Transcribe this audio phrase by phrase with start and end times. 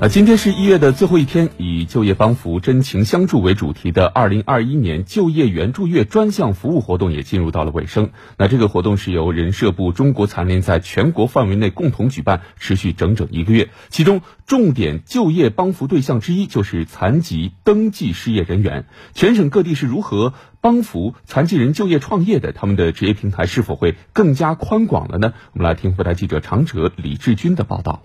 [0.00, 8.10] 啊，今天是一月的最后一天，以就业帮扶、真情相助为主题的二零二一年就业援助月专项服务活动也进入到了尾声。
[8.36, 13.70] 那这个活动是由人社部中国残联在全国范围内共同举办，持续整整一个月。
[13.88, 18.86] 其中重点就业帮扶对象之一就是残疾登记失业人员。
[19.14, 22.52] 全省各地是如何帮扶残疾人就业创业的？
[22.52, 25.32] 他们的职业平台是否会更加宽广了呢？
[25.54, 28.04] 我们来听副台记者长哲李志军的报道。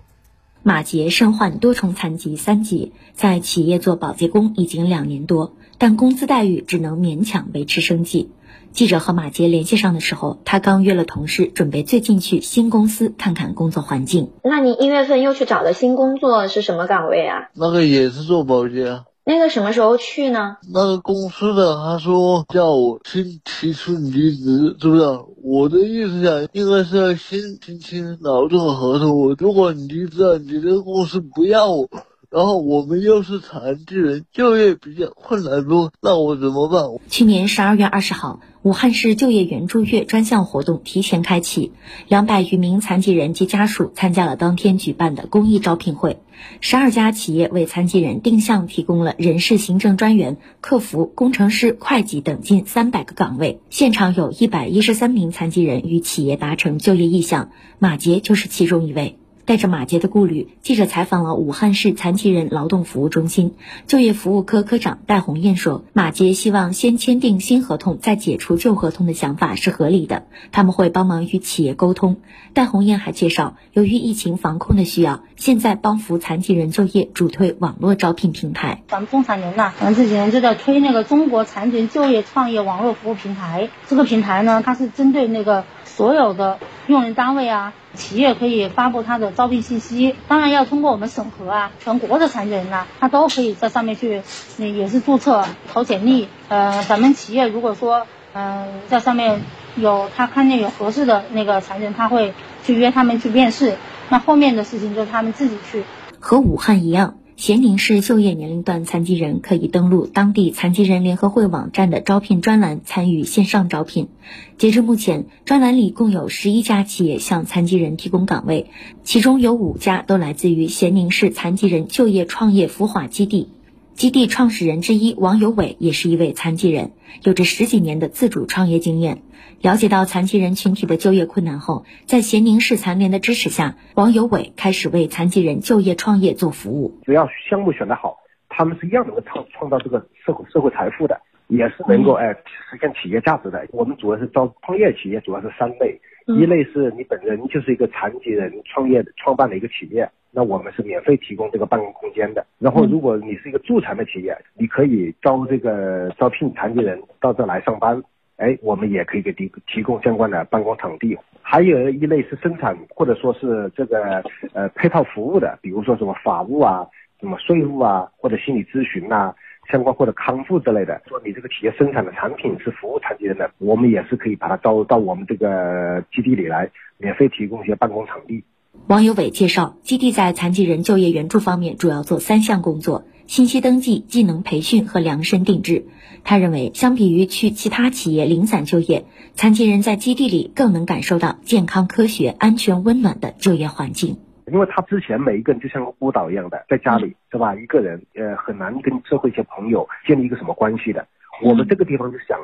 [0.66, 8.30] 马杰身患多重残疾三级，在企业做保洁工已经两年多，但工资待遇只能勉强维持生计。
[8.72, 14.30] 记者和马杰联系上的时候，他刚约了同事，准备最近去新公司看看工作环境。
[14.42, 17.50] 那你一月份又去找的新工作是什么岗位啊？
[17.52, 19.02] 那个也是做保洁。
[19.26, 20.58] 那个什么时候去呢？
[20.70, 25.02] 那个公司的他说叫我先提出离职，是不是？
[25.42, 29.34] 我的意思讲，应该是要先签签劳动合同。
[29.38, 31.88] 如果你离职了，你这个公司不要我。
[32.34, 35.92] 然后我们又是残疾人，就业比较困难，不？
[36.00, 36.82] 那我怎么办？
[37.08, 41.70] 去年十二月二十号，武汉市就业援助月专项活动提前开启，
[42.08, 46.18] 两百余名残疾人及家属参加了当天举办的公益招聘会。
[46.60, 59.18] 十二家企业为残疾人定向提供了人事行政专员、客服、工程师、会计等近三百个岗位，现场有一百一十三名残疾人与企业达成就业意向，马杰就是其中一位。
[59.46, 63.54] 带着马杰的顾虑，记者采访了武汉市残疾人劳动服务中心
[63.86, 72.16] 就业服务科科长戴红艳说：“马杰希望先签订新合同，再解除旧合同的想法是合理的，他们会帮忙与企业沟通。”
[72.54, 78.82] 戴红艳还介绍，由于疫情防控的需要，现在帮扶残疾人就业主推网络招聘平台。
[78.88, 83.68] 咱们中残联呢，咱们这几年就在推那个中国残疾人就业创业网络服务平台。
[83.88, 87.72] 这个平台呢，它是针对那个所有的用人单位啊。
[87.94, 91.70] 企业可以发布他的招聘信息，当然要通过我们审核啊。
[91.78, 94.22] 全国的残疾人呢，他都可以在上面去，
[94.56, 96.28] 那也是注册投简历。
[96.48, 99.42] 呃，咱们企业如果说，嗯，在上面
[99.76, 103.76] 有他看见有合适的那个残疾人，他会去约他们去面试。
[104.08, 105.84] 那后面的事情就是他们自己去。
[106.18, 107.14] 和武汉一样。
[107.36, 114.08] 咸宁市就业年龄段残疾人可以登录当地残疾人联合会网站的招聘专栏参与线上招聘。
[114.56, 118.70] 截至目前，专栏里共有十一家企业向残疾人提供岗位，
[119.02, 123.48] 其中有五家都来自于咸宁市残疾人就业创业孵化基地。
[123.94, 126.90] 基地创始人之一王有伟也是一位残疾人，
[127.22, 129.22] 有着十几年的自主创业经验。
[129.60, 136.98] 了解到残疾人群体的就业困难后，在咸宁市残联的支持下，王有伟开始为残疾人就业创业做服务。
[137.04, 138.16] 只要项目选得好，
[138.48, 141.20] 他们是一样能够创创造这个社会社会财富的，
[141.56, 143.66] 也是能够哎实现企业价值的。
[143.72, 145.98] 我们主要是招创业企业，主要是三类。
[146.26, 152.42] 一类是你本人就是一个残疾人创业创办的一个企业，那我们是免费提供这个办公空间的。
[152.58, 158.02] 然后如果你是一个助残的企业，你可以招这个招聘残疾人到这来上班，
[158.38, 161.14] 哎，我们也可以给提提供相关的办公场地。
[161.42, 166.86] 还有一类是生产或者说是这个呃配套服务的，比如说什么法务啊、
[167.20, 169.34] 什么税务啊或者心理咨询呐。
[169.70, 178.44] 相关或者康复之类的，说你这个企业生产的产品是服务残疾人的，我们也是可以把它招到我们这个基地里来，免费提供一些办公场地。
[178.86, 185.86] 王有伟介绍，基地在残疾人就业援助方面主要做三项工作：信息登记、技能培训和量身定制。
[186.24, 189.04] 他认为，相比于去其他企业零散就业，
[189.34, 194.18] 残疾人在基地里更能感受到健康、科学、安全、温暖的就业环境。
[194.46, 197.54] 因为他之前每一个人就像个孤岛一样的，在家里是吧？
[197.54, 201.06] 一个人呃很难跟社会一些朋友建立一个什么关系的。
[201.42, 202.38] 我们这个地方就想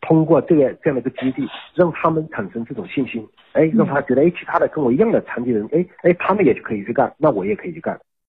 [0.00, 7.98] 通过这个这样的一个基地，让他们产生这种信心，哎，让他觉得哎，其他的跟我一样的残疾人，哎哎，他们也可以去干，那我也可以去干。